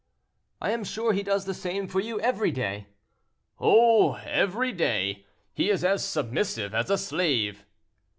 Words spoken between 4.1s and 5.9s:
every day. He is